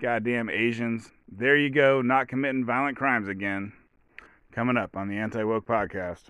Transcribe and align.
Goddamn 0.00 0.50
Asians. 0.50 1.10
There 1.30 1.56
you 1.56 1.70
go, 1.70 2.02
not 2.02 2.26
committing 2.28 2.64
violent 2.64 2.96
crimes 2.96 3.28
again. 3.28 3.72
Coming 4.50 4.76
up 4.76 4.96
on 4.96 5.08
the 5.08 5.16
Anti 5.16 5.44
Woke 5.44 5.66
Podcast. 5.66 6.22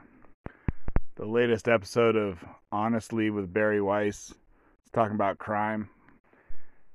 The 1.17 1.25
latest 1.25 1.67
episode 1.69 2.15
of 2.15 2.45
Honestly 2.71 3.31
with 3.31 3.53
Bari 3.53 3.81
Weiss. 3.81 4.35
It's 4.83 4.91
talking 4.93 5.15
about 5.15 5.39
crime. 5.39 5.89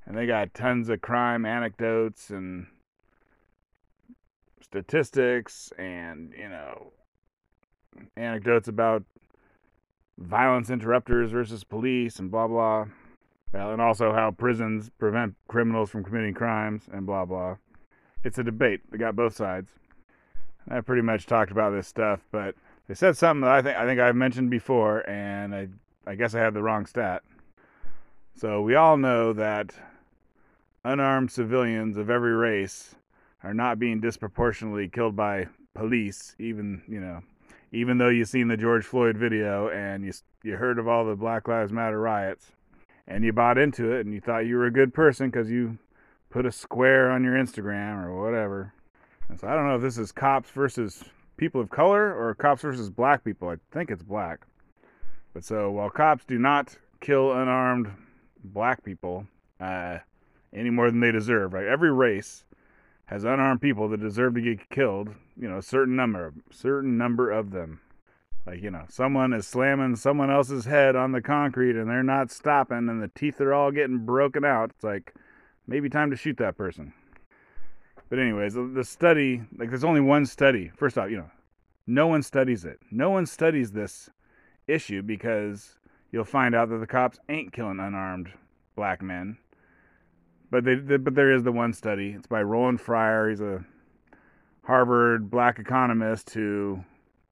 And 0.06 0.16
they 0.16 0.28
got 0.28 0.54
tons 0.54 0.90
of 0.90 1.02
crime 1.02 1.46
anecdotes 1.46 2.30
and 2.30 2.68
statistics 4.62 5.74
and, 5.78 6.34
you 6.38 6.50
know, 6.50 6.92
anecdotes 8.16 8.68
about 8.68 9.04
violence 10.20 10.70
interrupters 10.70 11.32
versus 11.32 11.64
police 11.64 12.20
and 12.20 12.30
blah 12.30 12.48
blah. 12.48 12.86
Well, 13.52 13.72
and 13.72 13.82
also 13.82 14.14
how 14.14 14.32
prisons 14.32 14.90
prevent 15.00 15.36
criminals 15.48 15.90
from 15.90 16.04
committing 16.04 16.34
crimes 16.36 16.84
and 16.92 17.06
blah 17.06 17.26
blah. 17.26 17.58
It's 18.24 18.38
a 18.38 18.44
debate. 18.44 18.82
They 18.92 18.98
got 18.98 19.16
both 19.16 19.36
sides. 19.36 19.72
I 20.70 20.82
pretty 20.82 21.02
much 21.02 21.26
talked 21.26 21.52
about 21.52 21.72
this 21.72 21.88
stuff, 21.88 22.20
but 22.32 22.56
they 22.88 22.94
said 22.94 23.18
something 23.18 23.42
that 23.42 23.52
I 23.52 23.62
think 23.62 23.78
I 23.78 23.86
think 23.86 24.00
I've 24.00 24.16
mentioned 24.16 24.52
before, 24.52 25.08
and 25.10 25.56
I 25.56 25.68
I 26.06 26.16
guess 26.16 26.36
I 26.36 26.40
have 26.40 26.54
the 26.54 26.62
wrong 26.62 26.86
stat. 26.86 27.24
So 28.36 28.62
we 28.62 28.76
all 28.76 28.98
know 28.98 29.34
that 29.34 29.74
unarmed 30.84 31.32
civilians 31.32 31.98
of 31.98 32.10
every 32.10 32.34
race 32.34 32.96
are 33.44 33.54
not 33.54 33.80
being 33.80 34.00
disproportionately 34.00 34.88
killed 34.88 35.16
by 35.16 35.48
police, 35.74 36.36
even 36.38 36.84
you 36.88 37.00
know, 37.00 37.22
even 37.72 37.98
though 37.98 38.10
you've 38.10 38.30
seen 38.30 38.48
the 38.48 38.58
George 38.58 38.86
Floyd 38.86 39.18
video 39.18 39.70
and 39.70 40.06
you 40.06 40.14
you 40.44 40.58
heard 40.58 40.78
of 40.78 40.88
all 40.88 41.04
the 41.04 41.16
Black 41.16 41.48
Lives 41.48 41.72
Matter 41.72 42.00
riots 42.00 42.52
and 43.10 43.24
you 43.24 43.34
bought 43.34 43.58
into 43.58 43.92
it 43.92 44.06
and 44.06 44.14
you 44.14 44.22
thought 44.22 44.46
you 44.46 44.56
were 44.56 44.68
a 44.68 44.72
good 44.72 44.94
person 44.94 45.30
because 45.30 45.50
you 45.50 45.80
put 46.30 46.46
a 46.46 46.52
square 46.52 47.10
on 47.10 47.24
your 47.24 47.34
Instagram 47.34 48.06
or 48.06 48.24
whatever. 48.24 48.72
And 49.28 49.40
so 49.40 49.48
I 49.48 49.56
don't 49.56 49.68
know 49.68 49.76
if 49.76 49.82
this 49.82 49.98
is 49.98 50.12
cops 50.12 50.50
versus 50.52 51.04
people 51.36 51.60
of 51.60 51.70
color 51.70 52.14
or 52.14 52.36
cops 52.36 52.62
versus 52.62 52.90
black 52.90 53.24
people. 53.24 53.50
I 53.50 53.56
think 53.72 53.90
it's 53.90 54.04
black. 54.04 54.46
But 55.34 55.44
so 55.44 55.72
while 55.72 55.90
cops 55.90 56.24
do 56.24 56.38
not 56.38 56.78
kill 57.02 57.32
unarmed 57.32 57.92
black 58.44 58.84
people 58.84 59.26
uh, 59.60 59.98
any 60.54 60.70
more 60.70 60.92
than 60.92 61.00
they 61.00 61.12
deserve, 61.12 61.54
right? 61.54 61.66
Every 61.66 61.92
race 61.92 62.46
has 63.06 63.24
unarmed 63.24 63.62
people 63.62 63.90
that 63.90 64.00
deserve 64.00 64.36
to 64.36 64.42
get 64.42 64.70
killed. 64.70 65.10
You 65.36 65.50
know, 65.50 65.58
a 65.58 65.64
certain 65.64 65.96
number, 65.96 66.34
certain 66.52 66.98
number 66.98 67.32
of 67.32 67.52
them. 67.52 67.82
Like, 68.46 68.62
you 68.62 68.72
know, 68.72 68.86
someone 68.90 69.34
is 69.34 69.46
slamming 69.48 69.96
someone 69.96 70.32
else's 70.32 70.66
head 70.66 70.96
on 70.96 71.12
the 71.12 71.22
concrete 71.22 71.76
and 71.76 71.90
they're 71.90 72.04
not 72.04 72.32
stopping 72.32 72.90
and 72.90 73.02
the 73.02 73.10
teeth 73.10 73.40
are 73.42 73.54
all 73.54 73.72
getting 73.72 74.00
broken 74.00 74.44
out. 74.44 74.72
It's 74.72 74.84
like, 74.84 75.14
maybe 75.68 75.90
time 75.90 76.10
to 76.10 76.16
shoot 76.16 76.38
that 76.38 76.58
person. 76.58 76.94
But, 78.10 78.18
anyways, 78.18 78.56
the 78.56 78.84
study, 78.84 79.44
like, 79.56 79.70
there's 79.70 79.84
only 79.84 80.02
one 80.02 80.26
study. 80.26 80.72
First 80.76 80.98
off, 80.98 81.12
you 81.12 81.18
know, 81.18 81.30
no 81.86 82.08
one 82.08 82.24
studies 82.24 82.66
it. 82.66 82.80
No 82.90 83.12
one 83.12 83.28
studies 83.28 83.72
this 83.72 84.10
issue 84.68 85.04
because 85.04 85.78
you'll 86.12 86.24
find 86.24 86.56
out 86.56 86.70
that 86.70 86.78
the 86.78 86.88
cops 86.88 87.20
ain't 87.30 87.54
killing 87.54 87.80
unarmed 87.80 88.30
black 88.76 89.02
men. 89.02 89.38
But 90.50 90.64
they, 90.64 90.76
but 90.76 91.14
there 91.14 91.32
is 91.32 91.44
the 91.44 91.52
one 91.52 91.74
study. 91.74 92.16
It's 92.18 92.26
by 92.26 92.42
Roland 92.42 92.82
Fryer. 92.82 93.30
He's 93.30 93.42
a 93.42 93.64
Harvard 94.64 95.30
black 95.30 95.60
economist 95.60 96.32
who 96.32 96.84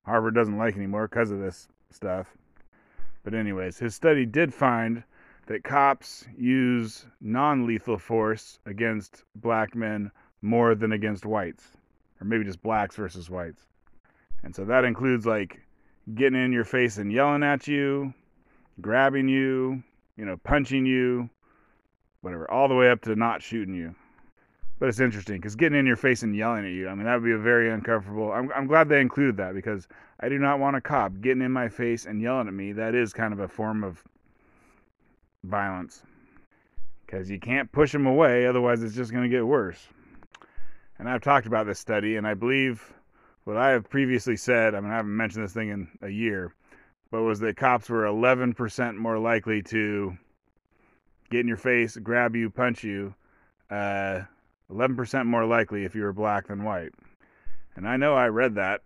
Harvard 0.08 0.34
doesn't 0.34 0.58
like 0.58 0.76
anymore 0.78 1.08
because 1.10 1.32
of 1.32 1.40
this 1.40 1.68
stuff. 1.92 2.28
But, 3.24 3.34
anyways, 3.34 3.78
his 3.78 3.94
study 3.94 4.26
did 4.26 4.54
find 4.54 5.04
that 5.48 5.66
cops 5.66 6.26
use 6.38 7.06
non 7.20 7.68
lethal 7.68 7.98
force 7.98 8.60
against 8.66 9.26
black 9.36 9.76
men 9.76 10.10
more 10.42 10.76
than 10.76 10.94
against 10.94 11.26
whites, 11.26 11.66
or 12.22 12.26
maybe 12.26 12.46
just 12.46 12.62
blacks 12.62 12.96
versus 12.96 13.30
whites. 13.30 13.68
And 14.44 14.56
so 14.56 14.64
that 14.64 14.86
includes 14.86 15.26
like 15.26 15.60
getting 16.16 16.42
in 16.42 16.54
your 16.54 16.64
face 16.64 16.98
and 16.98 17.12
yelling 17.12 17.44
at 17.44 17.68
you, 17.68 18.14
grabbing 18.80 19.28
you, 19.28 19.84
you 20.16 20.24
know, 20.24 20.38
punching 20.38 20.86
you, 20.86 21.30
whatever, 22.22 22.50
all 22.50 22.70
the 22.70 22.76
way 22.76 22.90
up 22.90 23.02
to 23.02 23.16
not 23.16 23.42
shooting 23.42 23.76
you. 23.76 23.94
But 24.80 24.90
it's 24.90 25.00
interesting 25.00 25.38
because 25.38 25.56
getting 25.56 25.80
in 25.80 25.88
your 25.88 25.96
face 25.96 26.22
and 26.22 26.36
yelling 26.36 26.66
at 26.66 26.72
you, 26.72 26.88
I 26.88 26.94
mean, 26.94 27.06
that 27.06 27.16
would 27.16 27.24
be 27.24 27.32
a 27.32 27.38
very 27.38 27.72
uncomfortable. 27.72 28.32
I'm, 28.32 28.52
I'm 28.56 28.68
glad 28.68 28.90
they 28.90 29.02
included 29.02 29.38
that 29.38 29.56
because 29.56 29.88
I 30.20 30.30
do 30.30 30.38
not 30.38 30.60
want 30.60 30.76
a 30.76 30.82
cop 30.82 31.14
getting 31.20 31.42
in 31.42 31.52
my 31.52 31.68
face 31.68 32.06
and 32.06 32.22
yelling 32.22 32.48
at 32.48 32.54
me. 32.54 32.74
That 32.74 32.94
is 32.94 33.12
kind 33.12 33.34
of 33.34 33.40
a 33.40 33.48
form 33.48 33.84
of 33.84 34.04
violence 35.44 36.04
because 37.06 37.30
you 37.30 37.40
can't 37.40 37.72
push 37.72 37.92
them 37.92 38.06
away, 38.06 38.46
otherwise, 38.46 38.84
it's 38.84 38.96
just 38.96 39.12
going 39.12 39.24
to 39.24 39.30
get 39.30 39.48
worse. 39.48 39.88
And 41.00 41.10
I've 41.10 41.22
talked 41.22 41.48
about 41.48 41.66
this 41.66 41.80
study, 41.80 42.18
and 42.18 42.28
I 42.28 42.34
believe 42.34 42.94
what 43.46 43.56
I 43.56 43.70
have 43.70 43.90
previously 43.90 44.36
said, 44.36 44.76
I 44.76 44.82
mean, 44.82 44.92
I 44.92 44.98
haven't 44.98 45.16
mentioned 45.16 45.46
this 45.46 45.54
thing 45.54 45.70
in 45.70 45.88
a 46.02 46.10
year, 46.10 46.54
but 47.10 47.24
was 47.24 47.40
that 47.40 47.56
cops 47.56 47.90
were 47.90 48.04
11% 48.04 48.96
more 48.98 49.18
likely 49.18 49.62
to 49.64 50.18
get 51.30 51.40
in 51.40 51.48
your 51.48 51.58
face, 51.58 51.96
grab 51.96 52.36
you, 52.36 52.50
punch 52.50 52.84
you. 52.84 53.16
Uh, 53.70 54.22
11% 54.72 55.26
more 55.26 55.46
likely 55.46 55.86
if 55.86 55.96
you 55.96 56.04
were 56.04 56.14
black 56.14 56.48
than 56.48 56.64
white. 56.64 56.94
And 57.76 57.88
I 57.88 57.98
know 57.98 58.16
I 58.16 58.28
read 58.28 58.56
that 58.56 58.82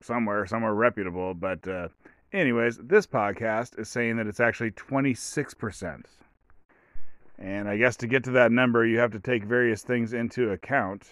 somewhere, 0.00 0.46
somewhere 0.46 0.74
reputable, 0.74 1.34
but 1.34 1.66
uh, 1.66 1.88
anyways, 2.32 2.78
this 2.78 3.06
podcast 3.06 3.78
is 3.78 3.88
saying 3.88 4.16
that 4.16 4.26
it's 4.26 4.40
actually 4.40 4.72
26%. 4.72 6.04
And 7.38 7.68
I 7.68 7.76
guess 7.76 7.96
to 7.96 8.06
get 8.06 8.24
to 8.24 8.30
that 8.32 8.52
number, 8.52 8.86
you 8.86 8.98
have 8.98 9.12
to 9.12 9.20
take 9.20 9.44
various 9.44 9.82
things 9.82 10.12
into 10.12 10.50
account. 10.50 11.08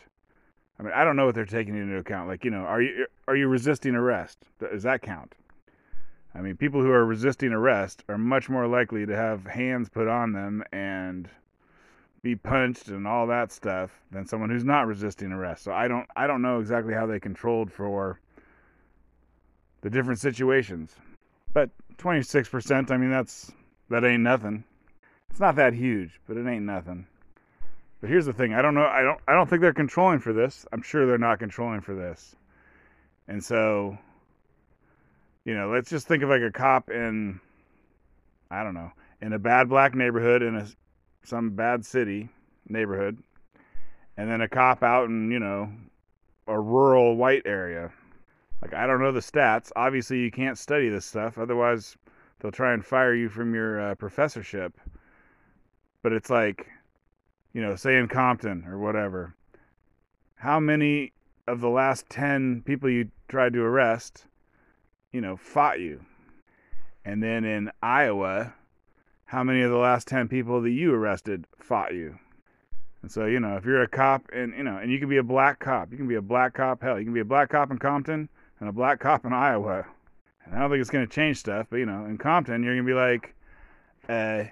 I 0.78 0.82
mean, 0.82 0.92
I 0.94 1.04
don't 1.04 1.16
know 1.16 1.26
what 1.26 1.34
they're 1.34 1.44
taking 1.44 1.76
into 1.76 1.96
account. 1.96 2.28
Like, 2.28 2.44
you 2.44 2.50
know, 2.50 2.60
are 2.60 2.80
you 2.80 3.06
are 3.26 3.36
you 3.36 3.48
resisting 3.48 3.94
arrest? 3.94 4.38
Does 4.58 4.84
that 4.84 5.02
count? 5.02 5.34
I 6.34 6.40
mean, 6.40 6.56
people 6.56 6.80
who 6.80 6.90
are 6.90 7.04
resisting 7.04 7.52
arrest 7.52 8.04
are 8.08 8.18
much 8.18 8.48
more 8.48 8.66
likely 8.66 9.04
to 9.04 9.14
have 9.14 9.46
hands 9.46 9.88
put 9.88 10.08
on 10.08 10.32
them 10.32 10.62
and 10.72 11.28
be 12.22 12.36
punched 12.36 12.88
and 12.88 13.06
all 13.06 13.26
that 13.26 13.50
stuff 13.50 13.90
than 14.12 14.24
someone 14.24 14.48
who's 14.48 14.64
not 14.64 14.86
resisting 14.86 15.32
arrest. 15.32 15.64
So 15.64 15.72
I 15.72 15.88
don't 15.88 16.06
I 16.14 16.26
don't 16.26 16.42
know 16.42 16.60
exactly 16.60 16.94
how 16.94 17.06
they 17.06 17.18
controlled 17.18 17.70
for 17.72 18.20
the 19.80 19.90
different 19.90 20.20
situations. 20.20 20.94
But 21.52 21.70
26%, 21.98 22.90
I 22.90 22.96
mean 22.96 23.10
that's 23.10 23.52
that 23.90 24.04
ain't 24.04 24.22
nothing. 24.22 24.64
It's 25.30 25.40
not 25.40 25.56
that 25.56 25.74
huge, 25.74 26.20
but 26.28 26.36
it 26.36 26.46
ain't 26.46 26.64
nothing. 26.64 27.06
But 28.00 28.10
here's 28.10 28.26
the 28.26 28.32
thing, 28.32 28.54
I 28.54 28.62
don't 28.62 28.74
know 28.74 28.86
I 28.86 29.02
don't 29.02 29.20
I 29.26 29.34
don't 29.34 29.50
think 29.50 29.60
they're 29.60 29.72
controlling 29.72 30.20
for 30.20 30.32
this. 30.32 30.64
I'm 30.72 30.82
sure 30.82 31.06
they're 31.06 31.18
not 31.18 31.40
controlling 31.40 31.80
for 31.80 31.94
this. 31.94 32.36
And 33.26 33.42
so 33.42 33.98
you 35.44 35.56
know, 35.56 35.70
let's 35.70 35.90
just 35.90 36.06
think 36.06 36.22
of 36.22 36.28
like 36.28 36.42
a 36.42 36.52
cop 36.52 36.88
in 36.88 37.40
I 38.48 38.62
don't 38.62 38.74
know, 38.74 38.92
in 39.20 39.32
a 39.32 39.40
bad 39.40 39.68
black 39.68 39.96
neighborhood 39.96 40.42
in 40.42 40.54
a 40.54 40.68
some 41.24 41.50
bad 41.50 41.84
city 41.84 42.28
neighborhood, 42.68 43.18
and 44.16 44.30
then 44.30 44.40
a 44.40 44.48
cop 44.48 44.82
out 44.82 45.08
in, 45.08 45.30
you 45.30 45.38
know, 45.38 45.70
a 46.46 46.58
rural 46.58 47.16
white 47.16 47.42
area. 47.46 47.92
Like, 48.60 48.74
I 48.74 48.86
don't 48.86 49.00
know 49.00 49.12
the 49.12 49.20
stats. 49.20 49.72
Obviously, 49.74 50.18
you 50.18 50.30
can't 50.30 50.58
study 50.58 50.88
this 50.88 51.06
stuff, 51.06 51.38
otherwise, 51.38 51.96
they'll 52.40 52.52
try 52.52 52.72
and 52.72 52.84
fire 52.84 53.14
you 53.14 53.28
from 53.28 53.54
your 53.54 53.80
uh, 53.80 53.94
professorship. 53.94 54.78
But 56.02 56.12
it's 56.12 56.30
like, 56.30 56.66
you 57.52 57.62
know, 57.62 57.76
say 57.76 57.96
in 57.96 58.08
Compton 58.08 58.64
or 58.66 58.78
whatever, 58.78 59.34
how 60.36 60.58
many 60.58 61.12
of 61.46 61.60
the 61.60 61.68
last 61.68 62.08
10 62.08 62.62
people 62.64 62.90
you 62.90 63.10
tried 63.28 63.52
to 63.52 63.62
arrest, 63.62 64.26
you 65.12 65.20
know, 65.20 65.36
fought 65.36 65.80
you? 65.80 66.04
And 67.04 67.22
then 67.22 67.44
in 67.44 67.70
Iowa, 67.82 68.54
how 69.32 69.42
many 69.42 69.62
of 69.62 69.70
the 69.70 69.78
last 69.78 70.06
10 70.08 70.28
people 70.28 70.60
that 70.60 70.70
you 70.70 70.92
arrested 70.92 71.46
fought 71.58 71.94
you. 71.94 72.18
And 73.00 73.10
so, 73.10 73.24
you 73.24 73.40
know, 73.40 73.56
if 73.56 73.64
you're 73.64 73.82
a 73.82 73.88
cop 73.88 74.26
and, 74.30 74.54
you 74.54 74.62
know, 74.62 74.76
and 74.76 74.92
you 74.92 74.98
can 74.98 75.08
be 75.08 75.16
a 75.16 75.22
black 75.22 75.58
cop, 75.58 75.90
you 75.90 75.96
can 75.96 76.06
be 76.06 76.16
a 76.16 76.22
black 76.22 76.52
cop, 76.52 76.82
hell, 76.82 76.98
you 76.98 77.06
can 77.06 77.14
be 77.14 77.20
a 77.20 77.24
black 77.24 77.48
cop 77.48 77.70
in 77.70 77.78
Compton 77.78 78.28
and 78.60 78.68
a 78.68 78.72
black 78.72 79.00
cop 79.00 79.24
in 79.24 79.32
Iowa. 79.32 79.86
And 80.44 80.54
I 80.54 80.58
don't 80.58 80.70
think 80.70 80.82
it's 80.82 80.90
going 80.90 81.06
to 81.06 81.12
change 81.12 81.38
stuff, 81.38 81.66
but, 81.70 81.78
you 81.78 81.86
know, 81.86 82.04
in 82.04 82.18
Compton, 82.18 82.62
you're 82.62 82.74
going 82.74 82.86
to 82.86 82.92
be 82.92 82.94
like, 82.94 83.34
uh, 84.06 84.50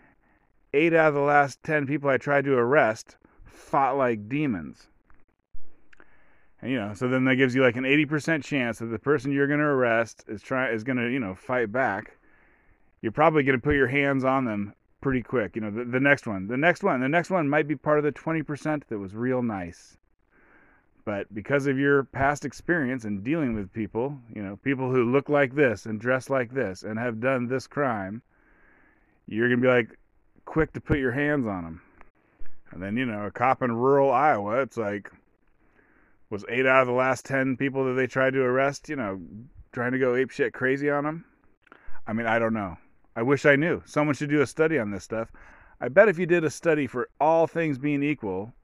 eight 0.72 0.94
out 0.94 1.08
of 1.08 1.14
the 1.14 1.20
last 1.20 1.62
10 1.62 1.86
people 1.86 2.08
I 2.08 2.16
tried 2.16 2.46
to 2.46 2.54
arrest 2.54 3.16
fought 3.44 3.98
like 3.98 4.30
demons. 4.30 4.86
And, 6.62 6.70
you 6.70 6.78
know, 6.78 6.94
so 6.94 7.06
then 7.06 7.26
that 7.26 7.36
gives 7.36 7.54
you 7.54 7.62
like 7.62 7.76
an 7.76 7.84
80% 7.84 8.42
chance 8.42 8.78
that 8.78 8.86
the 8.86 8.98
person 8.98 9.30
you're 9.30 9.46
going 9.46 9.60
to 9.60 9.66
arrest 9.66 10.24
is 10.26 10.40
trying, 10.40 10.72
is 10.72 10.84
going 10.84 10.96
to, 10.96 11.08
you 11.10 11.20
know, 11.20 11.34
fight 11.34 11.70
back 11.70 12.16
you're 13.02 13.12
probably 13.12 13.42
going 13.42 13.58
to 13.58 13.62
put 13.62 13.74
your 13.74 13.88
hands 13.88 14.24
on 14.24 14.44
them 14.44 14.74
pretty 15.00 15.22
quick. 15.22 15.56
You 15.56 15.62
know, 15.62 15.70
the, 15.70 15.84
the 15.84 16.00
next 16.00 16.26
one, 16.26 16.46
the 16.46 16.56
next 16.56 16.82
one, 16.82 17.00
the 17.00 17.08
next 17.08 17.30
one 17.30 17.48
might 17.48 17.68
be 17.68 17.76
part 17.76 17.98
of 17.98 18.04
the 18.04 18.12
20% 18.12 18.82
that 18.88 18.98
was 18.98 19.14
real 19.14 19.42
nice. 19.42 19.96
But 21.04 21.32
because 21.34 21.66
of 21.66 21.78
your 21.78 22.04
past 22.04 22.44
experience 22.44 23.04
in 23.04 23.22
dealing 23.22 23.54
with 23.54 23.72
people, 23.72 24.18
you 24.34 24.42
know, 24.42 24.56
people 24.56 24.90
who 24.90 25.10
look 25.10 25.28
like 25.28 25.54
this 25.54 25.86
and 25.86 26.00
dress 26.00 26.28
like 26.28 26.52
this 26.52 26.82
and 26.82 26.98
have 26.98 27.20
done 27.20 27.48
this 27.48 27.66
crime, 27.66 28.22
you're 29.26 29.48
going 29.48 29.60
to 29.60 29.66
be 29.66 29.72
like 29.72 29.98
quick 30.44 30.72
to 30.74 30.80
put 30.80 30.98
your 30.98 31.12
hands 31.12 31.46
on 31.46 31.64
them. 31.64 31.82
And 32.70 32.82
then, 32.82 32.96
you 32.96 33.06
know, 33.06 33.26
a 33.26 33.30
cop 33.30 33.62
in 33.62 33.72
rural 33.72 34.12
Iowa, 34.12 34.60
it's 34.60 34.76
like, 34.76 35.10
was 36.28 36.44
eight 36.48 36.66
out 36.66 36.82
of 36.82 36.86
the 36.86 36.92
last 36.92 37.24
10 37.24 37.56
people 37.56 37.84
that 37.86 37.94
they 37.94 38.06
tried 38.06 38.34
to 38.34 38.42
arrest, 38.42 38.88
you 38.88 38.96
know, 38.96 39.20
trying 39.72 39.92
to 39.92 39.98
go 39.98 40.14
ape 40.14 40.30
shit 40.30 40.52
crazy 40.52 40.88
on 40.88 41.04
them? 41.04 41.24
I 42.06 42.12
mean, 42.12 42.26
I 42.26 42.38
don't 42.38 42.54
know. 42.54 42.76
I 43.20 43.22
wish 43.22 43.44
I 43.44 43.54
knew. 43.54 43.82
Someone 43.84 44.14
should 44.14 44.30
do 44.30 44.40
a 44.40 44.46
study 44.46 44.78
on 44.78 44.90
this 44.90 45.04
stuff. 45.04 45.30
I 45.78 45.88
bet 45.88 46.08
if 46.08 46.18
you 46.18 46.24
did 46.24 46.42
a 46.42 46.48
study 46.48 46.86
for 46.86 47.10
all 47.20 47.46
things 47.46 47.76
being 47.76 48.02
equal, 48.02 48.54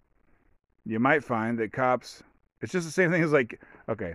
you 0.87 0.99
might 0.99 1.23
find 1.23 1.59
that 1.59 1.75
cops, 1.75 2.23
it's 2.63 2.73
just 2.73 2.87
the 2.87 2.93
same 2.93 3.11
thing 3.11 3.23
as 3.23 3.35
like, 3.35 3.61
okay, 3.87 4.15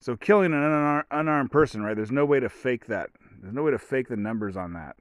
so 0.00 0.16
killing 0.16 0.52
an 0.52 1.04
unarmed 1.12 1.52
person, 1.52 1.84
right? 1.84 1.94
There's 1.94 2.10
no 2.10 2.24
way 2.24 2.40
to 2.40 2.48
fake 2.48 2.86
that. 2.86 3.10
There's 3.40 3.54
no 3.54 3.62
way 3.62 3.70
to 3.70 3.78
fake 3.78 4.08
the 4.08 4.16
numbers 4.16 4.56
on 4.56 4.72
that. 4.72 4.96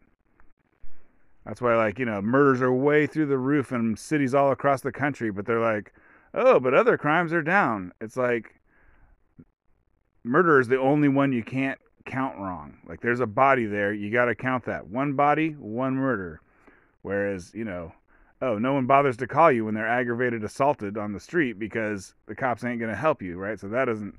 That's 1.44 1.59
why, 1.59 1.75
like, 1.75 1.97
you 1.97 2.06
know, 2.06 2.21
murders 2.21 2.62
are 2.62 2.71
way 2.71 3.07
through 3.07 3.25
the 3.25 3.39
roof 3.39 3.71
in 3.71 3.97
cities 3.97 4.35
all 4.35 4.51
across 4.51 4.81
the 4.81 4.91
country, 4.91 5.31
but 5.31 5.47
they're 5.47 5.59
like, 5.59 5.95
oh, 6.35 6.59
but 6.59 6.75
other 6.75 6.95
crimes 6.95 7.33
are 7.33 7.41
down. 7.41 7.91
It's 8.00 8.18
like 8.18 8.62
murder 10.23 10.59
is 10.59 10.68
the 10.68 10.79
only 10.79 11.09
one 11.09 11.31
you 11.31 11.41
can't 11.41 11.79
count 12.01 12.38
wrong. 12.38 12.77
Like, 12.88 13.01
there's 13.01 13.19
a 13.19 13.27
body 13.27 13.65
there, 13.65 13.94
you 13.94 14.12
got 14.12 14.25
to 14.25 14.36
count 14.36 14.65
that. 14.65 14.88
One 14.88 15.13
body, 15.13 15.51
one 15.51 15.95
murder. 15.95 16.42
Whereas, 17.01 17.51
you 17.53 17.65
know, 17.65 17.94
oh, 18.42 18.57
no 18.57 18.74
one 18.74 18.86
bothers 18.86 19.18
to 19.18 19.27
call 19.27 19.51
you 19.51 19.65
when 19.65 19.74
they're 19.74 19.88
aggravated 19.88 20.44
assaulted 20.44 20.98
on 20.98 21.13
the 21.13 21.19
street 21.19 21.59
because 21.59 22.13
the 22.27 22.36
cops 22.36 22.63
ain't 22.63 22.80
going 22.80 22.92
to 22.92 22.98
help 22.98 23.21
you, 23.21 23.38
right? 23.38 23.59
So 23.59 23.68
that 23.69 23.86
doesn't, 23.86 24.15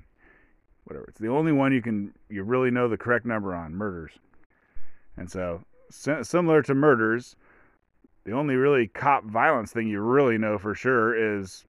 whatever. 0.85 1.05
It's 1.07 1.19
the 1.19 1.29
only 1.29 1.51
one 1.51 1.73
you 1.73 1.81
can, 1.81 2.13
you 2.29 2.43
really 2.43 2.71
know 2.71 2.87
the 2.87 2.97
correct 2.97 3.25
number 3.25 3.55
on 3.55 3.75
murders. 3.75 4.11
And 5.17 5.29
so 5.29 5.63
similar 5.89 6.61
to 6.63 6.73
murders, 6.73 7.35
the 8.25 8.31
only 8.31 8.55
really 8.55 8.87
cop 8.87 9.25
violence 9.25 9.71
thing 9.71 9.87
you 9.87 9.99
really 9.99 10.37
know 10.37 10.57
for 10.57 10.73
sure 10.73 11.39
is 11.39 11.65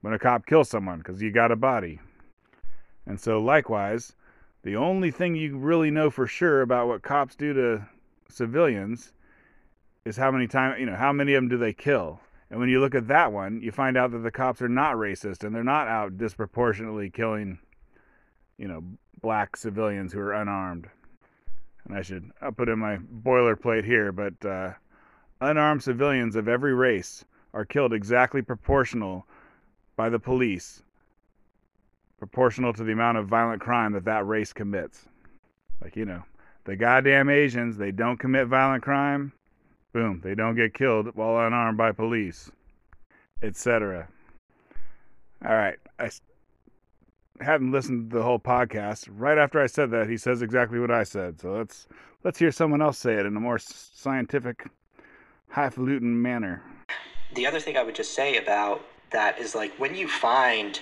when 0.00 0.14
a 0.14 0.18
cop 0.18 0.46
kills 0.46 0.68
someone 0.68 0.98
because 0.98 1.20
you 1.20 1.30
got 1.30 1.52
a 1.52 1.56
body. 1.56 2.00
And 3.06 3.18
so, 3.18 3.40
likewise, 3.40 4.14
the 4.68 4.76
only 4.76 5.10
thing 5.10 5.34
you 5.34 5.56
really 5.56 5.90
know 5.90 6.10
for 6.10 6.26
sure 6.26 6.60
about 6.60 6.88
what 6.88 7.02
cops 7.02 7.34
do 7.34 7.54
to 7.54 7.86
civilians 8.28 9.12
is 10.04 10.16
how 10.16 10.30
many 10.30 10.46
times, 10.46 10.78
you 10.78 10.84
know, 10.84 10.94
how 10.94 11.12
many 11.12 11.32
of 11.32 11.42
them 11.42 11.48
do 11.48 11.56
they 11.56 11.72
kill? 11.72 12.20
And 12.50 12.60
when 12.60 12.68
you 12.68 12.78
look 12.78 12.94
at 12.94 13.08
that 13.08 13.32
one, 13.32 13.62
you 13.62 13.72
find 13.72 13.96
out 13.96 14.10
that 14.10 14.18
the 14.18 14.30
cops 14.30 14.60
are 14.60 14.68
not 14.68 14.96
racist 14.96 15.42
and 15.42 15.54
they're 15.54 15.64
not 15.64 15.88
out 15.88 16.18
disproportionately 16.18 17.08
killing, 17.08 17.58
you 18.58 18.68
know, 18.68 18.82
black 19.22 19.56
civilians 19.56 20.12
who 20.12 20.20
are 20.20 20.34
unarmed 20.34 20.88
and 21.86 21.96
I 21.96 22.02
should 22.02 22.30
I'll 22.40 22.52
put 22.52 22.68
in 22.68 22.78
my 22.78 22.98
boilerplate 22.98 23.84
here, 23.84 24.12
but 24.12 24.44
uh, 24.44 24.74
unarmed 25.40 25.82
civilians 25.82 26.36
of 26.36 26.46
every 26.46 26.74
race 26.74 27.24
are 27.54 27.64
killed 27.64 27.94
exactly 27.94 28.42
proportional 28.42 29.26
by 29.96 30.10
the 30.10 30.18
police, 30.18 30.82
proportional 32.18 32.72
to 32.72 32.84
the 32.84 32.92
amount 32.92 33.18
of 33.18 33.28
violent 33.28 33.60
crime 33.60 33.92
that 33.92 34.04
that 34.04 34.26
race 34.26 34.52
commits. 34.52 35.06
Like, 35.80 35.96
you 35.96 36.04
know, 36.04 36.22
the 36.64 36.76
goddamn 36.76 37.30
Asians, 37.30 37.76
they 37.76 37.92
don't 37.92 38.18
commit 38.18 38.48
violent 38.48 38.82
crime, 38.82 39.32
boom, 39.92 40.20
they 40.22 40.34
don't 40.34 40.56
get 40.56 40.74
killed 40.74 41.14
while 41.14 41.46
unarmed 41.46 41.78
by 41.78 41.92
police, 41.92 42.50
etc. 43.42 44.08
All 45.44 45.54
right, 45.54 45.78
I 45.98 46.10
hadn't 47.40 47.70
listened 47.70 48.10
to 48.10 48.16
the 48.16 48.22
whole 48.22 48.40
podcast. 48.40 49.08
Right 49.10 49.38
after 49.38 49.60
I 49.60 49.66
said 49.66 49.90
that, 49.92 50.08
he 50.08 50.16
says 50.16 50.42
exactly 50.42 50.80
what 50.80 50.90
I 50.90 51.04
said. 51.04 51.40
So 51.40 51.52
let's 51.52 51.86
let's 52.24 52.38
hear 52.38 52.50
someone 52.50 52.82
else 52.82 52.98
say 52.98 53.14
it 53.14 53.26
in 53.26 53.36
a 53.36 53.40
more 53.40 53.58
scientific, 53.58 54.66
highfalutin 55.48 56.20
manner. 56.20 56.62
The 57.34 57.46
other 57.46 57.60
thing 57.60 57.76
I 57.76 57.82
would 57.82 57.94
just 57.94 58.14
say 58.14 58.36
about 58.36 58.84
that 59.10 59.38
is 59.38 59.54
like 59.54 59.72
when 59.78 59.94
you 59.94 60.08
find 60.08 60.80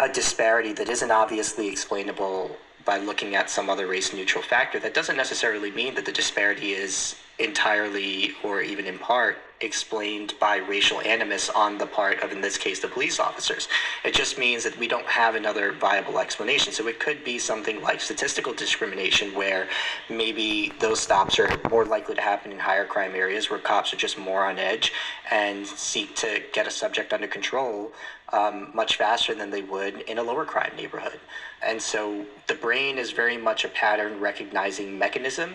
a 0.00 0.08
disparity 0.08 0.72
that 0.72 0.88
isn't 0.88 1.10
obviously 1.10 1.68
explainable 1.68 2.56
by 2.84 2.98
looking 2.98 3.34
at 3.34 3.48
some 3.48 3.70
other 3.70 3.86
race 3.86 4.12
neutral 4.12 4.42
factor, 4.42 4.78
that 4.78 4.92
doesn't 4.94 5.16
necessarily 5.16 5.70
mean 5.70 5.94
that 5.94 6.04
the 6.04 6.12
disparity 6.12 6.72
is 6.72 7.16
entirely 7.38 8.32
or 8.42 8.62
even 8.62 8.86
in 8.86 8.98
part 8.98 9.38
explained 9.60 10.34
by 10.38 10.56
racial 10.56 11.00
animus 11.00 11.48
on 11.50 11.78
the 11.78 11.86
part 11.86 12.20
of, 12.22 12.32
in 12.32 12.40
this 12.40 12.58
case, 12.58 12.80
the 12.80 12.88
police 12.88 13.18
officers. 13.18 13.68
It 14.04 14.12
just 14.12 14.38
means 14.38 14.62
that 14.64 14.78
we 14.78 14.86
don't 14.86 15.06
have 15.06 15.34
another 15.34 15.72
viable 15.72 16.18
explanation. 16.18 16.72
So 16.72 16.86
it 16.86 17.00
could 17.00 17.24
be 17.24 17.38
something 17.38 17.80
like 17.80 18.00
statistical 18.00 18.52
discrimination, 18.52 19.34
where 19.34 19.68
maybe 20.10 20.72
those 20.80 21.00
stops 21.00 21.38
are 21.38 21.48
more 21.70 21.84
likely 21.84 22.14
to 22.14 22.20
happen 22.20 22.52
in 22.52 22.58
higher 22.58 22.84
crime 22.84 23.14
areas 23.14 23.48
where 23.48 23.58
cops 23.58 23.92
are 23.92 23.96
just 23.96 24.18
more 24.18 24.44
on 24.44 24.58
edge 24.58 24.92
and 25.30 25.66
seek 25.66 26.14
to 26.16 26.42
get 26.52 26.66
a 26.66 26.70
subject 26.70 27.12
under 27.12 27.26
control 27.26 27.92
um, 28.32 28.70
much 28.74 28.96
faster 28.96 29.34
than 29.34 29.50
they 29.50 29.62
would 29.62 30.00
in 30.02 30.18
a 30.18 30.22
lower 30.22 30.44
crime 30.44 30.72
neighborhood. 30.76 31.20
And 31.62 31.80
so 31.80 32.26
the 32.48 32.54
brain 32.54 32.98
is 32.98 33.12
very 33.12 33.36
much 33.36 33.64
a 33.64 33.68
pattern 33.68 34.20
recognizing 34.20 34.98
mechanism 34.98 35.54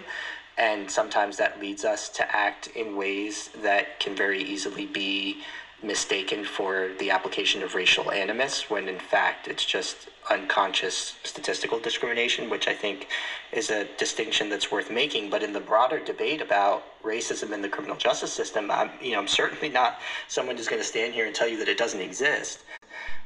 and 0.59 0.91
sometimes 0.91 1.37
that 1.37 1.59
leads 1.59 1.85
us 1.85 2.09
to 2.09 2.35
act 2.35 2.67
in 2.75 2.95
ways 2.95 3.49
that 3.63 3.99
can 3.99 4.15
very 4.15 4.43
easily 4.43 4.85
be 4.85 5.41
mistaken 5.81 6.43
for 6.43 6.89
the 6.99 7.09
application 7.09 7.63
of 7.63 7.73
racial 7.73 8.11
animus 8.11 8.69
when 8.69 8.89
in 8.89 8.99
fact 8.99 9.47
it's 9.47 9.63
just 9.63 10.09
unconscious 10.29 11.15
statistical 11.23 11.79
discrimination 11.79 12.49
which 12.49 12.67
i 12.67 12.73
think 12.73 13.07
is 13.53 13.69
a 13.71 13.85
distinction 13.97 14.49
that's 14.49 14.71
worth 14.71 14.91
making. 14.91 15.29
But 15.29 15.41
in 15.41 15.53
the 15.53 15.59
broader 15.59 15.99
debate 15.99 16.41
about 16.41 16.83
racism 17.01 17.51
in 17.51 17.61
the 17.61 17.69
criminal 17.69 17.95
justice 17.95 18.33
system 18.33 18.69
i'm 18.69 18.91
you 19.01 19.13
know 19.13 19.19
i'm 19.19 19.27
certainly 19.27 19.69
not 19.69 19.99
someone 20.27 20.57
who's 20.57 20.67
going 20.67 20.81
to 20.81 20.87
stand 20.87 21.13
here 21.13 21.25
and 21.25 21.33
tell 21.33 21.47
you 21.47 21.57
that 21.59 21.69
it 21.69 21.77
doesn't 21.77 22.01
exist 22.01 22.59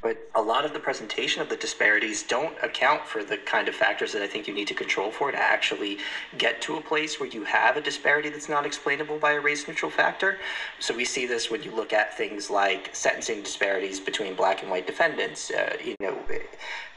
but 0.04 0.18
a 0.36 0.42
lot 0.42 0.66
of 0.66 0.74
the 0.74 0.80
presentation 0.80 1.42
of 1.42 1.48
the 1.48 1.56
disparities 1.56 2.24
don't 2.24 2.56
account 2.62 3.08
for 3.08 3.24
the 3.24 3.38
kind 3.38 3.70
of 3.70 3.74
factors 3.74 4.12
that 4.12 4.22
I 4.22 4.28
think 4.28 4.48
you 4.48 4.54
need 4.54 4.68
to 4.68 4.74
control 4.74 5.10
for 5.10 5.32
to 5.32 5.38
actually 5.38 5.98
get 6.38 6.62
to 6.64 6.76
a 6.76 6.82
place 6.82 7.20
where 7.20 7.30
you 7.30 7.46
have 7.46 7.78
a 7.78 7.82
disparity 7.82 8.30
that's 8.30 8.50
not 8.50 8.66
explainable 8.66 9.18
by 9.18 9.32
a 9.32 9.40
race 9.40 9.66
neutral 9.66 9.90
factor. 9.90 10.38
So 10.80 10.94
we 10.96 11.06
see 11.06 11.26
this 11.26 11.50
when 11.50 11.64
you 11.64 11.72
look 11.72 11.94
at 11.94 12.16
things 12.18 12.50
like 12.50 12.90
sentencing 12.94 13.44
disparities 13.44 14.02
between 14.02 14.36
black 14.36 14.62
and 14.62 14.70
white 14.70 14.86
defendants. 14.86 15.50
Uh, 15.50 15.78
you 15.84 15.96
know, 16.02 16.18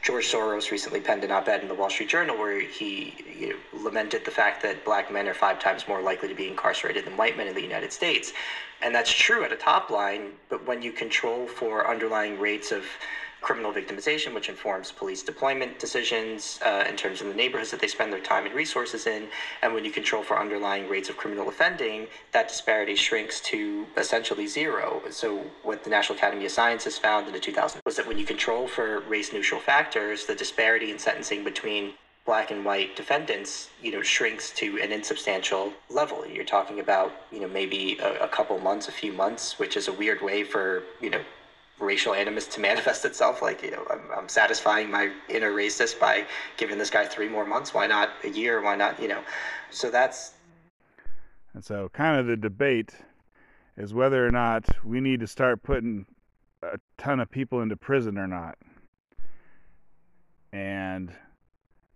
George 0.03 0.31
Soros 0.31 0.69
recently 0.71 0.99
penned 0.99 1.23
an 1.23 1.31
op 1.31 1.47
ed 1.47 1.61
in 1.61 1.67
the 1.67 1.75
Wall 1.75 1.89
Street 1.89 2.09
Journal 2.09 2.37
where 2.37 2.59
he 2.59 3.15
you 3.39 3.49
know, 3.49 3.55
lamented 3.81 4.25
the 4.25 4.31
fact 4.31 4.61
that 4.63 4.83
black 4.83 5.11
men 5.11 5.27
are 5.27 5.33
five 5.33 5.59
times 5.59 5.87
more 5.87 6.01
likely 6.01 6.27
to 6.27 6.35
be 6.35 6.47
incarcerated 6.47 7.05
than 7.05 7.15
white 7.15 7.37
men 7.37 7.47
in 7.47 7.55
the 7.55 7.61
United 7.61 7.93
States. 7.93 8.33
And 8.81 8.93
that's 8.93 9.11
true 9.11 9.43
at 9.43 9.51
a 9.51 9.55
top 9.55 9.89
line, 9.89 10.33
but 10.49 10.65
when 10.67 10.83
you 10.83 10.91
control 10.91 11.47
for 11.47 11.89
underlying 11.89 12.39
rates 12.39 12.71
of 12.71 12.85
criminal 13.41 13.71
victimization, 13.71 14.33
which 14.33 14.49
informs 14.49 14.91
police 14.91 15.23
deployment 15.23 15.79
decisions 15.79 16.59
uh, 16.65 16.83
in 16.89 16.95
terms 16.95 17.21
of 17.21 17.27
the 17.27 17.33
neighborhoods 17.33 17.71
that 17.71 17.79
they 17.79 17.87
spend 17.87 18.11
their 18.11 18.19
time 18.19 18.45
and 18.45 18.55
resources 18.55 19.07
in. 19.07 19.27
And 19.61 19.73
when 19.73 19.85
you 19.85 19.91
control 19.91 20.23
for 20.23 20.39
underlying 20.39 20.89
rates 20.89 21.09
of 21.09 21.17
criminal 21.17 21.47
offending, 21.47 22.07
that 22.33 22.47
disparity 22.47 22.95
shrinks 22.95 23.39
to 23.41 23.85
essentially 23.95 24.47
zero. 24.47 25.01
So, 25.11 25.43
what 25.63 25.83
the 25.83 25.89
National 25.89 26.17
Academy 26.17 26.45
of 26.45 26.51
Sciences 26.51 26.97
found 26.97 27.27
in 27.27 27.33
the 27.33 27.39
2000s 27.39 27.79
was 27.85 27.95
that 27.95 28.07
when 28.07 28.17
you 28.17 28.25
control 28.25 28.67
for 28.67 29.01
race 29.01 29.31
neutral 29.31 29.61
factors, 29.61 30.25
the 30.25 30.35
disparity 30.35 30.91
in 30.91 30.99
sentencing 30.99 31.43
between 31.43 31.93
black 32.25 32.51
and 32.51 32.65
white 32.65 32.95
defendants, 32.97 33.69
you 33.81 33.89
know, 33.89 34.01
shrinks 34.01 34.51
to 34.51 34.77
an 34.81 34.91
insubstantial 34.91 35.71
level. 35.89 36.27
You're 36.27 36.43
talking 36.43 36.81
about, 36.81 37.13
you 37.31 37.39
know, 37.39 37.47
maybe 37.47 37.97
a, 37.99 38.25
a 38.25 38.27
couple 38.27 38.59
months, 38.59 38.89
a 38.89 38.91
few 38.91 39.13
months, 39.13 39.57
which 39.57 39.77
is 39.77 39.87
a 39.87 39.93
weird 39.93 40.21
way 40.21 40.43
for, 40.43 40.83
you 40.99 41.09
know, 41.09 41.21
racial 41.79 42.13
animus 42.13 42.47
to 42.47 42.59
manifest 42.59 43.05
itself. 43.05 43.41
Like, 43.41 43.63
you 43.63 43.71
know, 43.71 43.85
I'm, 43.89 44.01
I'm 44.15 44.29
satisfying 44.29 44.89
my 44.89 45.11
inner 45.29 45.51
racist 45.51 45.99
by 45.99 46.25
giving 46.57 46.77
this 46.77 46.89
guy 46.89 47.05
three 47.05 47.29
more 47.29 47.45
months. 47.45 47.73
Why 47.73 47.87
not 47.87 48.09
a 48.23 48.29
year? 48.29 48.61
Why 48.61 48.75
not, 48.75 48.99
you 49.01 49.07
know? 49.07 49.21
So 49.71 49.89
that's. 49.89 50.33
And 51.53 51.63
so, 51.63 51.89
kind 51.93 52.19
of 52.19 52.27
the 52.27 52.37
debate 52.37 52.93
is 53.77 53.93
whether 53.93 54.25
or 54.25 54.31
not 54.31 54.65
we 54.83 54.99
need 54.99 55.19
to 55.19 55.27
start 55.27 55.63
putting 55.63 56.05
a 56.63 56.79
ton 56.97 57.19
of 57.19 57.29
people 57.29 57.61
into 57.61 57.75
prison 57.75 58.17
or 58.17 58.27
not. 58.27 58.57
And 60.51 61.11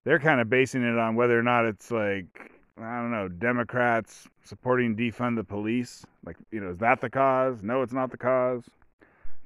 they're 0.04 0.20
kind 0.20 0.42
of 0.42 0.50
basing 0.50 0.84
it 0.84 0.98
on 0.98 1.16
whether 1.16 1.38
or 1.38 1.44
not 1.44 1.66
it's 1.66 1.90
like 1.92 2.52
I 2.78 2.98
don't 2.98 3.12
know, 3.12 3.28
Democrats 3.28 4.28
supporting 4.44 4.96
defund 4.96 5.36
the 5.36 5.44
police. 5.44 6.06
Like, 6.26 6.38
you 6.52 6.60
know, 6.60 6.72
is 6.72 6.78
that 6.80 7.02
the 7.02 7.10
cause? 7.10 7.62
No, 7.62 7.82
it's 7.82 7.94
not 7.94 8.12
the 8.12 8.18
cause. 8.18 8.64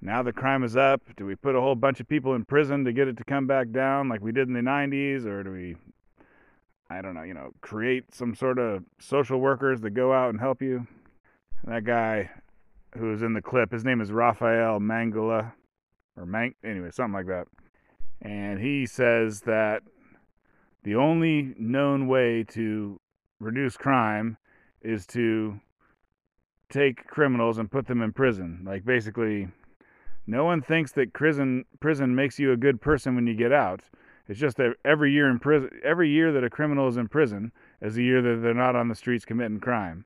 Now 0.02 0.22
the 0.22 0.34
crime 0.34 0.64
is 0.64 0.76
up. 0.76 1.02
Do 1.18 1.26
we 1.26 1.36
put 1.36 1.56
a 1.56 1.62
whole 1.62 1.76
bunch 1.76 2.00
of 2.00 2.08
people 2.08 2.36
in 2.36 2.46
prison 2.46 2.86
to 2.86 2.94
get 2.94 3.08
it 3.08 3.18
to 3.18 3.24
come 3.24 3.48
back 3.48 3.72
down 3.72 4.10
like 4.10 4.22
we 4.22 4.32
did 4.32 4.48
in 4.48 4.54
the 4.54 4.60
90s? 4.60 5.26
Or 5.26 5.44
do 5.44 5.52
we, 5.52 5.76
I 6.90 7.02
don't 7.02 7.16
know, 7.16 7.24
you 7.24 7.34
know, 7.34 7.52
create 7.62 8.14
some 8.14 8.36
sort 8.36 8.60
of 8.60 8.84
social 9.00 9.40
workers 9.40 9.82
that 9.82 9.92
go 9.92 10.14
out 10.14 10.30
and 10.30 10.40
help 10.40 10.62
you? 10.62 10.88
And 11.64 11.74
that 11.74 11.84
guy 11.84 12.30
who 12.98 13.08
was 13.08 13.22
in 13.22 13.34
the 13.34 13.42
clip, 13.42 13.72
his 13.72 13.84
name 13.84 14.02
is 14.02 14.12
Rafael 14.12 14.80
Mangala, 14.80 15.54
or 16.16 16.26
Mang, 16.26 16.54
anyway, 16.64 16.92
something 16.92 17.14
like 17.14 17.28
that. 17.28 17.48
And 18.22 18.60
he 18.60 18.86
says 18.86 19.42
that 19.42 19.82
the 20.84 20.96
only 20.96 21.54
known 21.58 22.08
way 22.08 22.44
to 22.50 23.00
reduce 23.40 23.76
crime 23.76 24.38
is 24.82 25.06
to 25.08 25.60
take 26.70 27.08
criminals 27.08 27.58
and 27.58 27.72
put 27.72 27.88
them 27.88 28.02
in 28.02 28.14
prison. 28.14 28.64
Like 28.66 28.86
basically, 28.86 29.48
no 30.28 30.44
one 30.44 30.62
thinks 30.62 30.92
that 30.94 31.14
prison 31.14 31.66
prison 31.80 32.16
makes 32.16 32.40
you 32.40 32.52
a 32.52 32.58
good 32.58 32.82
person 32.82 33.16
when 33.16 33.28
you 33.28 33.36
get 33.36 33.52
out. 33.52 33.82
It's 34.28 34.40
just 34.40 34.58
that 34.58 34.76
every 34.84 35.12
year 35.12 35.30
in 35.30 35.40
prison, 35.40 35.70
every 35.84 36.10
year 36.10 36.32
that 36.32 36.44
a 36.44 36.50
criminal 36.50 36.88
is 36.88 36.98
in 36.98 37.08
prison 37.08 37.52
is 37.82 37.98
a 37.98 38.02
year 38.02 38.22
that 38.22 38.42
they're 38.42 38.54
not 38.56 38.76
on 38.76 38.88
the 38.88 38.96
streets 38.96 39.24
committing 39.24 39.60
crime, 39.60 40.06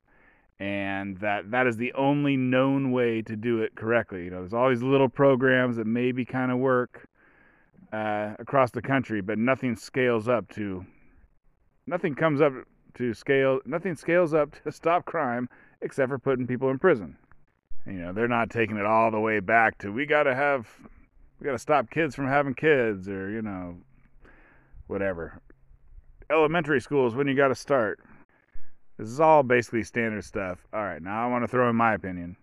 and 0.58 1.16
that 1.18 1.50
that 1.50 1.66
is 1.66 1.78
the 1.78 1.92
only 1.94 2.36
known 2.36 2.92
way 2.92 3.22
to 3.22 3.34
do 3.34 3.62
it 3.62 3.74
correctly. 3.74 4.24
You 4.24 4.30
know, 4.30 4.40
there's 4.40 4.52
all 4.52 4.68
these 4.68 4.82
little 4.82 5.08
programs 5.08 5.76
that 5.76 5.86
maybe 5.86 6.26
kind 6.26 6.52
of 6.52 6.58
work 6.58 7.08
uh, 7.92 8.34
across 8.38 8.70
the 8.70 8.82
country, 8.82 9.22
but 9.22 9.38
nothing 9.38 9.74
scales 9.74 10.28
up 10.28 10.48
to, 10.50 10.84
nothing 11.86 12.14
comes 12.14 12.42
up 12.42 12.52
to 12.94 13.14
scale, 13.14 13.60
nothing 13.64 13.96
scales 13.96 14.34
up 14.34 14.54
to 14.62 14.72
stop 14.72 15.06
crime 15.06 15.48
except 15.80 16.10
for 16.10 16.18
putting 16.18 16.46
people 16.46 16.68
in 16.68 16.78
prison. 16.78 17.16
You 17.86 17.94
know, 17.94 18.12
they're 18.12 18.28
not 18.28 18.50
taking 18.50 18.76
it 18.76 18.86
all 18.86 19.10
the 19.10 19.20
way 19.20 19.40
back 19.40 19.78
to 19.78 19.90
we 19.90 20.06
got 20.06 20.24
to 20.24 20.34
have, 20.34 20.68
we 21.40 21.44
got 21.44 21.52
to 21.52 21.58
stop 21.58 21.90
kids 21.90 22.14
from 22.14 22.26
having 22.26 22.54
kids 22.54 23.08
or 23.08 23.30
you 23.30 23.42
know 23.42 23.76
whatever. 24.86 25.40
Elementary 26.30 26.80
school 26.80 27.06
is 27.06 27.14
when 27.14 27.26
you 27.26 27.34
got 27.34 27.48
to 27.48 27.54
start. 27.54 28.00
This 28.98 29.08
is 29.08 29.18
all 29.18 29.42
basically 29.42 29.82
standard 29.82 30.24
stuff. 30.24 30.58
All 30.72 30.82
right, 30.82 31.02
now 31.02 31.24
I 31.24 31.30
want 31.30 31.42
to 31.42 31.48
throw 31.48 31.70
in 31.70 31.76
my 31.76 31.94
opinion. 31.94 32.36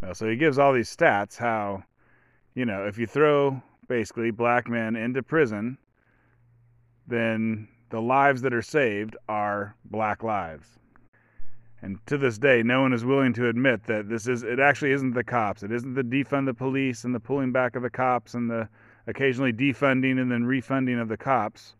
Well, 0.00 0.14
so 0.14 0.28
he 0.28 0.36
gives 0.36 0.58
all 0.58 0.72
these 0.72 0.94
stats 0.94 1.36
how, 1.36 1.84
you 2.54 2.64
know, 2.64 2.86
if 2.86 2.98
you 2.98 3.06
throw 3.06 3.62
basically 3.88 4.30
black 4.30 4.68
men 4.68 4.96
into 4.96 5.22
prison, 5.22 5.76
then 7.06 7.68
the 7.90 8.00
lives 8.00 8.42
that 8.42 8.54
are 8.54 8.62
saved 8.62 9.16
are 9.28 9.76
black 9.84 10.22
lives. 10.22 10.66
And 11.82 11.98
to 12.06 12.16
this 12.16 12.38
day, 12.38 12.62
no 12.62 12.80
one 12.80 12.92
is 12.92 13.04
willing 13.04 13.32
to 13.34 13.48
admit 13.48 13.84
that 13.86 14.08
this 14.08 14.28
is, 14.28 14.44
it 14.44 14.60
actually 14.60 14.92
isn't 14.92 15.14
the 15.14 15.24
cops. 15.24 15.64
It 15.64 15.72
isn't 15.72 15.94
the 15.94 16.04
defund 16.04 16.46
the 16.46 16.54
police 16.54 17.02
and 17.02 17.12
the 17.12 17.20
pulling 17.20 17.50
back 17.50 17.74
of 17.74 17.82
the 17.82 17.90
cops 17.90 18.34
and 18.34 18.48
the 18.48 18.68
occasionally 19.08 19.52
defunding 19.52 20.20
and 20.20 20.30
then 20.30 20.44
refunding 20.44 21.00
of 21.00 21.08
the 21.08 21.16
cops. 21.16 21.74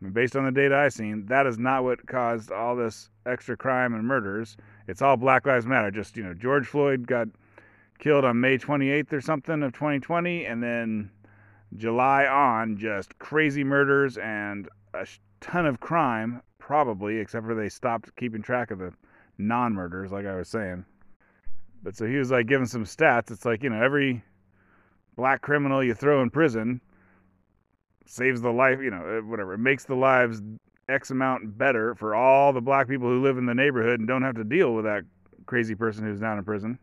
I 0.00 0.04
mean, 0.04 0.12
based 0.12 0.34
on 0.34 0.44
the 0.44 0.50
data 0.50 0.76
I've 0.76 0.92
seen, 0.92 1.26
that 1.26 1.46
is 1.46 1.56
not 1.56 1.84
what 1.84 2.04
caused 2.06 2.50
all 2.50 2.74
this 2.74 3.10
extra 3.26 3.56
crime 3.56 3.94
and 3.94 4.04
murders. 4.04 4.56
It's 4.88 5.00
all 5.02 5.16
Black 5.16 5.46
Lives 5.46 5.66
Matter. 5.66 5.92
Just, 5.92 6.16
you 6.16 6.24
know, 6.24 6.34
George 6.34 6.66
Floyd 6.66 7.06
got 7.06 7.28
killed 8.00 8.24
on 8.24 8.40
May 8.40 8.58
28th 8.58 9.12
or 9.12 9.20
something 9.20 9.62
of 9.62 9.72
2020, 9.72 10.46
and 10.46 10.60
then 10.60 11.10
July 11.76 12.26
on, 12.26 12.76
just 12.76 13.16
crazy 13.20 13.62
murders 13.62 14.18
and 14.18 14.68
a 14.94 15.06
ton 15.40 15.64
of 15.64 15.78
crime, 15.78 16.42
probably, 16.58 17.18
except 17.18 17.46
for 17.46 17.54
they 17.54 17.68
stopped 17.68 18.14
keeping 18.16 18.42
track 18.42 18.72
of 18.72 18.80
the 18.80 18.92
non 19.38 19.72
murders, 19.72 20.12
like 20.12 20.26
I 20.26 20.34
was 20.34 20.48
saying. 20.48 20.84
But 21.82 21.96
so 21.96 22.06
he 22.06 22.16
was 22.16 22.30
like 22.30 22.46
giving 22.46 22.66
some 22.66 22.84
stats. 22.84 23.30
It's 23.30 23.44
like, 23.44 23.62
you 23.62 23.70
know, 23.70 23.82
every 23.82 24.24
black 25.16 25.42
criminal 25.42 25.82
you 25.82 25.94
throw 25.94 26.22
in 26.22 26.30
prison 26.30 26.80
saves 28.06 28.40
the 28.40 28.50
life, 28.50 28.80
you 28.80 28.90
know, 28.90 29.18
uh, 29.18 29.26
whatever. 29.26 29.54
It 29.54 29.58
makes 29.58 29.84
the 29.84 29.94
lives 29.94 30.42
X 30.88 31.10
amount 31.10 31.56
better 31.56 31.94
for 31.94 32.14
all 32.14 32.52
the 32.52 32.60
black 32.60 32.88
people 32.88 33.08
who 33.08 33.22
live 33.22 33.38
in 33.38 33.46
the 33.46 33.54
neighborhood 33.54 33.98
and 33.98 34.08
don't 34.08 34.22
have 34.22 34.36
to 34.36 34.44
deal 34.44 34.74
with 34.74 34.84
that 34.84 35.04
crazy 35.46 35.74
person 35.74 36.04
who's 36.04 36.20
down 36.20 36.38
in 36.38 36.44
prison. 36.44 36.78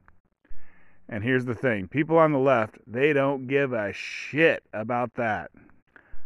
And 1.10 1.24
here's 1.24 1.46
the 1.46 1.55
thing 1.55 1.88
people 1.88 2.17
on 2.17 2.31
the 2.31 2.39
left, 2.39 2.77
they 2.88 3.13
don't 3.13 3.48
give 3.48 3.74
a 3.74 3.91
shit 3.93 4.63
about 4.74 5.13
that. 5.15 5.51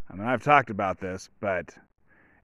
I 0.10 0.15
mean, 0.15 0.27
I've 0.27 0.44
talked 0.44 0.70
about 0.70 1.00
this, 1.00 1.29
but 1.39 1.75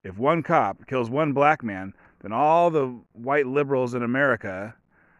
if 0.03 0.17
one 0.17 0.41
cop 0.41 0.87
kills 0.87 1.09
one 1.09 1.33
black 1.33 1.63
man, 1.63 1.93
then 2.21 2.31
all 2.31 2.69
the 2.69 2.99
white 3.13 3.47
liberals 3.47 3.93
in 3.93 4.03
America 4.03 4.75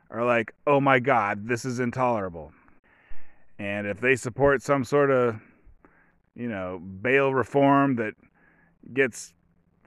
are 0.09 0.25
like, 0.25 0.53
oh 0.67 0.79
my 0.79 0.99
God, 0.99 1.47
this 1.47 1.65
is 1.65 1.79
intolerable. 1.79 2.51
And 3.57 3.87
if 3.87 3.99
they 3.99 4.15
support 4.15 4.61
some 4.61 4.83
sort 4.83 5.11
of, 5.11 5.39
you 6.35 6.47
know, 6.47 6.79
bail 6.79 7.33
reform 7.33 7.95
that 7.97 8.13
gets 8.93 9.33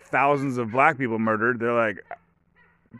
thousands 0.00 0.58
of 0.58 0.70
black 0.70 0.98
people 0.98 1.18
murdered, 1.18 1.58
they're 1.60 1.72
like, 1.72 2.04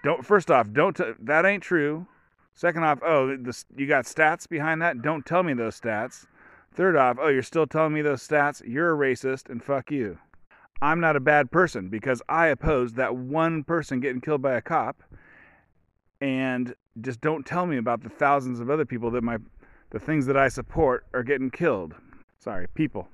don't. 0.02 0.24
First 0.24 0.50
off, 0.50 0.72
don't. 0.72 0.96
T- 0.96 1.12
that 1.20 1.44
ain't 1.46 1.62
true. 1.62 2.06
Second 2.54 2.84
off, 2.84 3.00
oh, 3.04 3.30
you 3.76 3.86
got 3.86 4.04
stats 4.04 4.48
behind 4.48 4.80
that. 4.82 5.02
Don't 5.02 5.24
tell 5.26 5.42
me 5.42 5.54
those 5.54 5.80
stats. 5.80 6.26
Third 6.72 6.96
off, 6.96 7.18
oh, 7.20 7.28
you're 7.28 7.42
still 7.42 7.66
telling 7.66 7.92
me 7.92 8.02
those 8.02 8.26
stats. 8.26 8.62
You're 8.66 8.94
a 8.94 8.96
racist, 8.96 9.48
and 9.48 9.62
fuck 9.62 9.90
you. 9.90 10.18
I'm 10.82 11.00
not 11.00 11.16
a 11.16 11.20
bad 11.20 11.50
person 11.50 11.88
because 11.88 12.22
I 12.28 12.48
oppose 12.48 12.94
that 12.94 13.16
one 13.16 13.64
person 13.64 14.00
getting 14.00 14.20
killed 14.20 14.42
by 14.42 14.54
a 14.54 14.60
cop. 14.60 15.02
And 16.20 16.74
just 17.00 17.20
don't 17.20 17.44
tell 17.44 17.66
me 17.66 17.76
about 17.76 18.02
the 18.02 18.08
thousands 18.08 18.60
of 18.60 18.70
other 18.70 18.84
people 18.84 19.10
that 19.12 19.22
my 19.22 19.38
the 19.90 19.98
things 20.00 20.26
that 20.26 20.36
I 20.36 20.48
support 20.48 21.06
are 21.14 21.22
getting 21.22 21.50
killed. 21.50 21.94
Sorry, 22.38 22.66
people. 22.74 23.08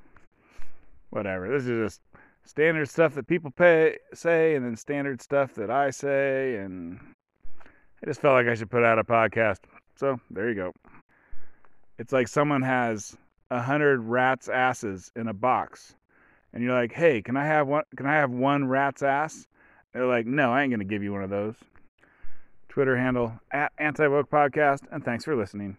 Whatever. 1.11 1.49
This 1.50 1.67
is 1.67 1.90
just 1.90 2.00
standard 2.45 2.88
stuff 2.88 3.14
that 3.14 3.26
people 3.26 3.50
pay, 3.50 3.99
say, 4.14 4.55
and 4.55 4.64
then 4.64 4.76
standard 4.76 5.21
stuff 5.21 5.55
that 5.55 5.71
I 5.71 5.90
say, 5.90 6.57
and 6.57 6.99
I 8.02 8.07
just 8.07 8.21
felt 8.21 8.35
like 8.35 8.47
I 8.47 8.55
should 8.55 8.71
put 8.71 8.83
out 8.83 8.99
a 8.99 9.05
podcast. 9.05 9.59
So 9.97 10.19
there 10.31 10.49
you 10.49 10.55
go. 10.55 10.73
It's 11.99 12.12
like 12.12 12.29
someone 12.29 12.62
has 12.62 13.17
a 13.50 13.61
hundred 13.61 14.00
rats' 14.00 14.49
asses 14.49 15.12
in 15.17 15.29
a 15.29 15.35
box, 15.35 15.95
and 16.52 16.62
you're 16.62 16.75
like, 16.75 16.92
"Hey, 16.92 17.23
can 17.23 17.37
I 17.37 17.47
have 17.47 17.66
one? 17.66 17.85
Can 17.97 18.07
I 18.07 18.14
have 18.14 18.30
one 18.30 18.69
rat's 18.69 19.02
ass?" 19.02 19.47
They're 19.92 20.07
like, 20.07 20.26
"No, 20.26 20.52
I 20.52 20.62
ain't 20.62 20.71
gonna 20.71 20.85
give 20.85 21.02
you 21.02 21.12
one 21.12 21.23
of 21.23 21.30
those." 21.30 21.57
Twitter 22.69 22.97
handle 22.97 23.40
at 23.50 23.73
Anti 23.78 24.07
Woke 24.07 24.30
Podcast, 24.30 24.83
and 24.90 25.04
thanks 25.04 25.25
for 25.25 25.35
listening. 25.35 25.76